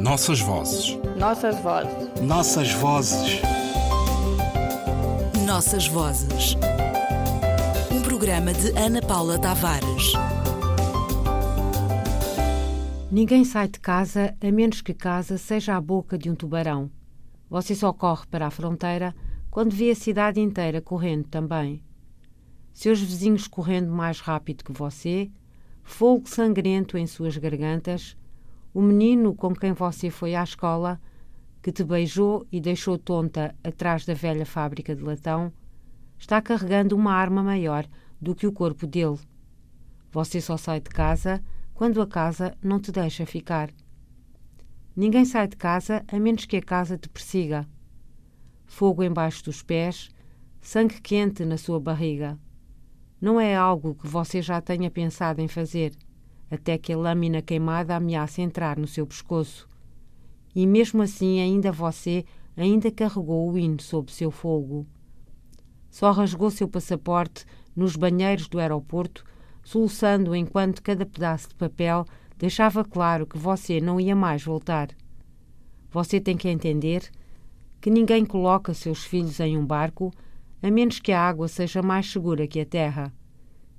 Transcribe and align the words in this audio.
Nossas 0.00 0.40
vozes. 0.40 0.98
Nossas 1.18 1.60
vozes. 1.60 2.20
Nossas 2.22 2.72
vozes. 2.72 3.42
Nossas 5.46 5.86
vozes. 5.88 6.56
Um 7.92 8.00
programa 8.00 8.54
de 8.54 8.70
Ana 8.78 9.02
Paula 9.02 9.38
Tavares. 9.38 10.14
Ninguém 13.12 13.44
sai 13.44 13.68
de 13.68 13.78
casa 13.78 14.34
a 14.40 14.50
menos 14.50 14.80
que 14.80 14.94
casa 14.94 15.36
seja 15.36 15.76
a 15.76 15.80
boca 15.82 16.16
de 16.16 16.30
um 16.30 16.34
tubarão. 16.34 16.90
Você 17.50 17.74
só 17.74 17.92
corre 17.92 18.24
para 18.30 18.46
a 18.46 18.50
fronteira 18.50 19.14
quando 19.50 19.76
vê 19.76 19.90
a 19.90 19.94
cidade 19.94 20.40
inteira 20.40 20.80
correndo 20.80 21.28
também. 21.28 21.84
Seus 22.72 23.02
vizinhos 23.02 23.46
correndo 23.46 23.92
mais 23.92 24.18
rápido 24.18 24.64
que 24.64 24.72
você, 24.72 25.30
fogo 25.82 26.26
sangrento 26.26 26.96
em 26.96 27.06
suas 27.06 27.36
gargantas, 27.36 28.16
o 28.72 28.80
menino 28.80 29.34
com 29.34 29.54
quem 29.54 29.72
você 29.72 30.10
foi 30.10 30.34
à 30.34 30.42
escola, 30.42 31.00
que 31.62 31.72
te 31.72 31.84
beijou 31.84 32.46
e 32.50 32.60
deixou 32.60 32.96
tonta 32.96 33.54
atrás 33.62 34.04
da 34.04 34.14
velha 34.14 34.46
fábrica 34.46 34.94
de 34.94 35.02
latão, 35.02 35.52
está 36.18 36.40
carregando 36.40 36.96
uma 36.96 37.12
arma 37.12 37.42
maior 37.42 37.86
do 38.20 38.34
que 38.34 38.46
o 38.46 38.52
corpo 38.52 38.86
dele. 38.86 39.18
Você 40.12 40.40
só 40.40 40.56
sai 40.56 40.80
de 40.80 40.90
casa 40.90 41.42
quando 41.74 42.00
a 42.00 42.06
casa 42.06 42.56
não 42.62 42.78
te 42.78 42.92
deixa 42.92 43.24
ficar. 43.26 43.70
Ninguém 44.94 45.24
sai 45.24 45.48
de 45.48 45.56
casa 45.56 46.04
a 46.08 46.18
menos 46.18 46.44
que 46.44 46.56
a 46.56 46.62
casa 46.62 46.98
te 46.98 47.08
persiga. 47.08 47.66
Fogo 48.66 49.02
embaixo 49.02 49.44
dos 49.44 49.62
pés, 49.62 50.10
sangue 50.60 51.00
quente 51.00 51.44
na 51.44 51.56
sua 51.56 51.80
barriga. 51.80 52.38
Não 53.20 53.40
é 53.40 53.54
algo 53.56 53.94
que 53.94 54.06
você 54.06 54.40
já 54.42 54.60
tenha 54.60 54.90
pensado 54.90 55.40
em 55.40 55.48
fazer 55.48 55.92
até 56.50 56.76
que 56.76 56.92
a 56.92 56.98
lâmina 56.98 57.40
queimada 57.40 57.96
ameace 57.96 58.42
entrar 58.42 58.78
no 58.78 58.86
seu 58.86 59.06
pescoço. 59.06 59.68
E 60.54 60.66
mesmo 60.66 61.02
assim, 61.02 61.40
ainda 61.40 61.70
você 61.70 62.24
ainda 62.56 62.90
carregou 62.90 63.50
o 63.50 63.58
hino 63.58 63.80
sob 63.80 64.10
seu 64.12 64.30
fogo. 64.30 64.86
Só 65.90 66.10
rasgou 66.10 66.50
seu 66.50 66.68
passaporte 66.68 67.44
nos 67.74 67.96
banheiros 67.96 68.48
do 68.48 68.58
aeroporto, 68.58 69.24
soluçando 69.62 70.34
enquanto 70.34 70.82
cada 70.82 71.06
pedaço 71.06 71.48
de 71.48 71.54
papel 71.54 72.04
deixava 72.36 72.84
claro 72.84 73.26
que 73.26 73.38
você 73.38 73.80
não 73.80 74.00
ia 74.00 74.16
mais 74.16 74.42
voltar. 74.42 74.88
Você 75.90 76.20
tem 76.20 76.36
que 76.36 76.48
entender 76.48 77.10
que 77.80 77.90
ninguém 77.90 78.24
coloca 78.24 78.74
seus 78.74 79.04
filhos 79.04 79.40
em 79.40 79.56
um 79.56 79.64
barco 79.64 80.12
a 80.62 80.70
menos 80.70 81.00
que 81.00 81.12
a 81.12 81.20
água 81.20 81.48
seja 81.48 81.82
mais 81.82 82.10
segura 82.10 82.46
que 82.46 82.60
a 82.60 82.66
terra. 82.66 83.12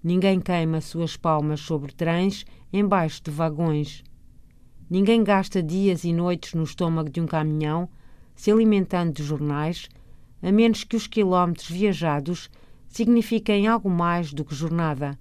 Ninguém 0.04 0.40
queima 0.40 0.82
suas 0.82 1.16
palmas 1.16 1.60
sobre 1.60 1.94
trens 1.94 2.44
embaixo 2.74 3.22
de 3.24 3.30
vagões. 3.30 4.04
Ninguém 4.90 5.24
gasta 5.24 5.62
dias 5.62 6.04
e 6.04 6.12
noites 6.12 6.56
no 6.56 6.64
estômago 6.64 7.10
de 7.10 7.22
um 7.22 7.28
caminhão, 7.28 7.88
se 8.36 8.52
alimentando 8.52 9.14
de 9.14 9.24
jornais, 9.24 9.88
a 10.42 10.52
menos 10.52 10.84
que 10.84 10.96
os 10.96 11.06
quilómetros 11.06 11.70
viajados 11.70 12.50
signifiquem 12.88 13.68
algo 13.68 13.90
mais 13.90 14.34
do 14.34 14.44
que 14.44 14.56
jornada. 14.56 15.18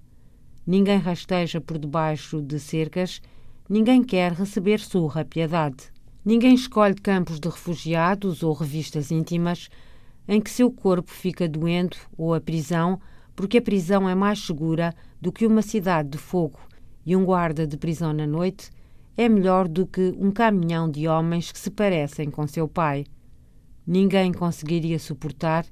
Ninguém 0.65 0.97
rasteja 0.97 1.61
por 1.61 1.77
debaixo 1.77 2.41
de 2.41 2.59
cercas, 2.59 3.21
ninguém 3.69 4.03
quer 4.03 4.33
receber 4.33 4.79
surra 4.79 5.23
piedade. 5.23 5.91
Ninguém 6.25 6.55
escolhe 6.55 6.95
campos 6.95 7.39
de 7.39 7.47
refugiados 7.47 8.41
ou 8.41 8.53
revistas 8.53 9.11
íntimas 9.11 9.69
em 10.27 10.41
que 10.41 10.49
seu 10.49 10.71
corpo 10.71 11.11
fica 11.11 11.47
doendo 11.47 11.97
ou 12.17 12.33
a 12.33 12.41
prisão 12.41 12.99
porque 13.35 13.57
a 13.57 13.61
prisão 13.61 14.07
é 14.07 14.15
mais 14.15 14.39
segura 14.39 14.93
do 15.19 15.31
que 15.31 15.45
uma 15.45 15.61
cidade 15.61 16.09
de 16.09 16.17
fogo 16.17 16.59
e 17.05 17.15
um 17.15 17.25
guarda 17.25 17.65
de 17.65 17.77
prisão 17.77 18.13
na 18.13 18.27
noite 18.27 18.69
é 19.17 19.27
melhor 19.27 19.67
do 19.67 19.85
que 19.85 20.13
um 20.17 20.31
caminhão 20.31 20.89
de 20.89 21.07
homens 21.07 21.51
que 21.51 21.59
se 21.59 21.69
parecem 21.69 22.29
com 22.29 22.47
seu 22.47 22.67
pai. 22.67 23.05
Ninguém 23.85 24.31
conseguiria 24.31 24.97
suportar, 24.99 25.65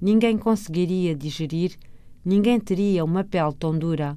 ninguém 0.00 0.38
conseguiria 0.38 1.14
digerir, 1.14 1.76
ninguém 2.24 2.58
teria 2.58 3.04
uma 3.04 3.22
pele 3.22 3.52
tão 3.58 3.78
dura. 3.78 4.16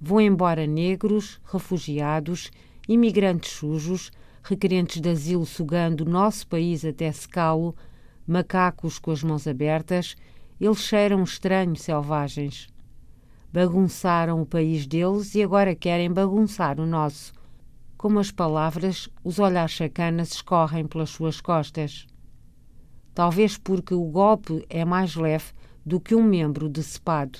Vão 0.00 0.20
embora 0.20 0.66
negros, 0.66 1.40
refugiados, 1.44 2.50
imigrantes 2.88 3.52
sujos, 3.52 4.10
requerentes 4.42 5.00
de 5.00 5.08
asilo 5.08 5.44
sugando 5.44 6.02
o 6.02 6.08
nosso 6.08 6.46
país 6.46 6.84
até 6.84 7.10
secá-lo, 7.10 7.74
macacos 8.26 8.98
com 8.98 9.10
as 9.10 9.22
mãos 9.22 9.46
abertas 9.46 10.16
eles 10.60 10.78
cheiram 10.78 11.22
estranhos 11.22 11.82
selvagens. 11.82 12.68
Bagunçaram 13.52 14.40
o 14.40 14.46
país 14.46 14.86
deles 14.86 15.34
e 15.34 15.42
agora 15.42 15.74
querem 15.74 16.12
bagunçar 16.12 16.80
o 16.80 16.86
nosso. 16.86 17.32
Como 17.96 18.18
as 18.18 18.30
palavras, 18.30 19.08
os 19.24 19.38
olhares 19.38 19.72
chacanas 19.72 20.32
escorrem 20.32 20.86
pelas 20.86 21.10
suas 21.10 21.40
costas. 21.40 22.06
Talvez 23.14 23.56
porque 23.56 23.94
o 23.94 24.04
golpe 24.04 24.64
é 24.68 24.84
mais 24.84 25.14
leve 25.14 25.52
do 25.84 26.00
que 26.00 26.14
um 26.14 26.22
membro 26.22 26.68
decepado. 26.68 27.38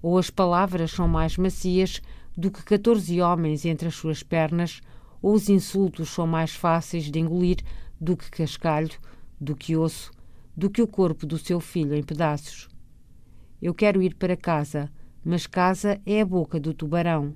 Ou 0.00 0.18
as 0.18 0.30
palavras 0.30 0.90
são 0.90 1.08
mais 1.08 1.36
macias 1.36 2.00
do 2.36 2.50
que 2.50 2.62
14 2.62 3.20
homens 3.20 3.64
entre 3.64 3.88
as 3.88 3.94
suas 3.94 4.22
pernas, 4.22 4.80
ou 5.20 5.34
os 5.34 5.48
insultos 5.48 6.10
são 6.10 6.26
mais 6.26 6.54
fáceis 6.54 7.10
de 7.10 7.18
engolir 7.18 7.58
do 8.00 8.16
que 8.16 8.30
cascalho, 8.30 8.90
do 9.40 9.54
que 9.54 9.76
osso, 9.76 10.10
do 10.56 10.70
que 10.70 10.82
o 10.82 10.86
corpo 10.86 11.26
do 11.26 11.38
seu 11.38 11.60
filho 11.60 11.94
em 11.94 12.02
pedaços. 12.02 12.68
Eu 13.60 13.74
quero 13.74 14.02
ir 14.02 14.14
para 14.14 14.36
casa, 14.36 14.90
mas 15.24 15.46
casa 15.46 16.00
é 16.04 16.20
a 16.20 16.26
boca 16.26 16.60
do 16.60 16.74
tubarão. 16.74 17.34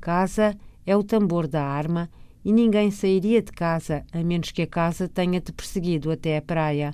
Casa 0.00 0.56
é 0.84 0.96
o 0.96 1.02
tambor 1.02 1.46
da 1.46 1.64
arma 1.64 2.10
e 2.44 2.52
ninguém 2.52 2.90
sairia 2.90 3.40
de 3.40 3.52
casa 3.52 4.04
a 4.12 4.22
menos 4.22 4.50
que 4.50 4.62
a 4.62 4.66
casa 4.66 5.08
tenha-te 5.08 5.52
perseguido 5.52 6.10
até 6.10 6.36
a 6.36 6.42
praia, 6.42 6.92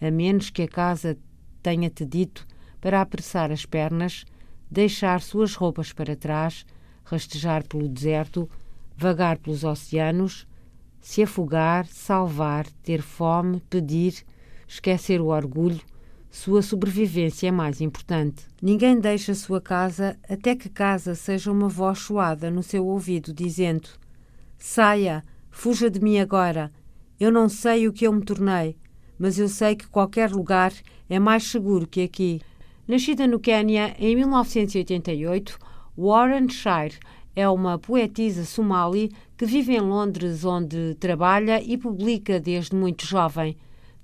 a 0.00 0.10
menos 0.10 0.48
que 0.48 0.62
a 0.62 0.68
casa 0.68 1.18
tenha-te 1.62 2.06
dito 2.06 2.46
para 2.80 3.02
apressar 3.02 3.52
as 3.52 3.66
pernas, 3.66 4.24
deixar 4.70 5.20
suas 5.20 5.54
roupas 5.54 5.92
para 5.92 6.16
trás, 6.16 6.64
rastejar 7.04 7.66
pelo 7.66 7.88
deserto, 7.88 8.48
vagar 8.96 9.38
pelos 9.38 9.64
oceanos, 9.64 10.46
se 11.00 11.22
afogar, 11.22 11.86
salvar, 11.86 12.66
ter 12.82 13.02
fome, 13.02 13.60
pedir, 13.68 14.24
esquecer 14.70 15.20
o 15.20 15.26
orgulho, 15.26 15.80
sua 16.30 16.62
sobrevivência 16.62 17.48
é 17.48 17.50
mais 17.50 17.80
importante. 17.80 18.44
Ninguém 18.62 19.00
deixa 19.00 19.34
sua 19.34 19.60
casa 19.60 20.16
até 20.28 20.54
que 20.54 20.68
casa 20.68 21.16
seja 21.16 21.50
uma 21.50 21.68
voz 21.68 21.98
choada 21.98 22.52
no 22.52 22.62
seu 22.62 22.86
ouvido, 22.86 23.34
dizendo: 23.34 23.88
Saia, 24.56 25.24
fuja 25.50 25.90
de 25.90 26.00
mim 26.00 26.20
agora. 26.20 26.70
Eu 27.18 27.32
não 27.32 27.48
sei 27.48 27.88
o 27.88 27.92
que 27.92 28.06
eu 28.06 28.12
me 28.12 28.22
tornei, 28.22 28.76
mas 29.18 29.40
eu 29.40 29.48
sei 29.48 29.74
que 29.74 29.88
qualquer 29.88 30.30
lugar 30.30 30.72
é 31.08 31.18
mais 31.18 31.42
seguro 31.50 31.86
que 31.86 32.02
aqui. 32.02 32.40
Nascida 32.86 33.26
no 33.26 33.40
Quênia 33.40 33.96
em 33.98 34.14
1988, 34.14 35.58
Warren 35.98 36.48
Shire 36.48 36.98
é 37.34 37.48
uma 37.48 37.76
poetisa 37.76 38.44
somali 38.44 39.10
que 39.36 39.44
vive 39.44 39.74
em 39.74 39.80
Londres, 39.80 40.44
onde 40.44 40.94
trabalha 40.94 41.60
e 41.60 41.76
publica 41.76 42.38
desde 42.38 42.74
muito 42.76 43.04
jovem. 43.04 43.56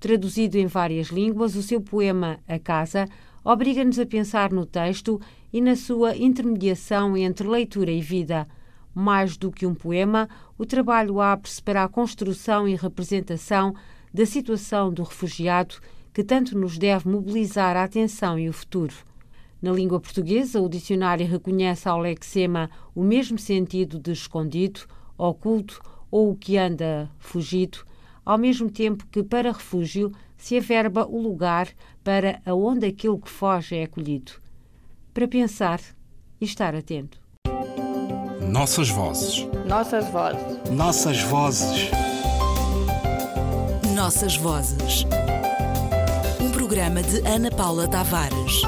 Traduzido 0.06 0.56
em 0.56 0.68
várias 0.68 1.08
línguas, 1.08 1.56
o 1.56 1.62
seu 1.64 1.80
poema 1.80 2.38
A 2.46 2.60
Casa 2.60 3.08
obriga-nos 3.44 3.98
a 3.98 4.06
pensar 4.06 4.52
no 4.52 4.64
texto 4.64 5.20
e 5.52 5.60
na 5.60 5.74
sua 5.74 6.16
intermediação 6.16 7.16
entre 7.16 7.48
leitura 7.48 7.90
e 7.90 8.00
vida. 8.00 8.46
Mais 8.94 9.36
do 9.36 9.50
que 9.50 9.66
um 9.66 9.74
poema, 9.74 10.28
o 10.56 10.64
trabalho 10.64 11.20
abre-se 11.20 11.60
para 11.60 11.82
a 11.82 11.88
construção 11.88 12.68
e 12.68 12.76
representação 12.76 13.74
da 14.14 14.24
situação 14.24 14.92
do 14.92 15.02
refugiado 15.02 15.74
que 16.14 16.22
tanto 16.22 16.56
nos 16.56 16.78
deve 16.78 17.08
mobilizar 17.08 17.76
a 17.76 17.82
atenção 17.82 18.38
e 18.38 18.48
o 18.48 18.52
futuro. 18.52 18.94
Na 19.60 19.72
língua 19.72 19.98
portuguesa, 19.98 20.60
o 20.60 20.68
dicionário 20.68 21.26
reconhece 21.26 21.88
ao 21.88 21.98
lexema 21.98 22.70
o 22.94 23.02
mesmo 23.02 23.40
sentido 23.40 23.98
de 23.98 24.12
escondido, 24.12 24.82
oculto 25.18 25.80
ou 26.12 26.30
o 26.30 26.36
que 26.36 26.56
anda 26.56 27.10
fugido, 27.18 27.78
ao 28.26 28.36
mesmo 28.36 28.68
tempo 28.68 29.06
que 29.10 29.22
para 29.22 29.52
refúgio 29.52 30.10
se 30.36 30.58
averba 30.58 31.06
o 31.06 31.22
lugar 31.22 31.68
para 32.02 32.42
aonde 32.44 32.86
aquilo 32.86 33.20
que 33.20 33.30
foge 33.30 33.76
é 33.76 33.84
acolhido. 33.84 34.32
Para 35.14 35.28
pensar 35.28 35.80
e 36.40 36.44
estar 36.44 36.74
atento. 36.74 37.18
Nossas 38.50 38.88
vozes. 38.88 39.46
Nossas 39.66 40.08
vozes. 40.08 40.70
Nossas 40.70 41.22
vozes. 41.22 41.90
Nossas 43.94 44.36
vozes. 44.36 45.04
Um 46.40 46.50
programa 46.50 47.02
de 47.02 47.26
Ana 47.26 47.50
Paula 47.50 47.88
Tavares. 47.88 48.62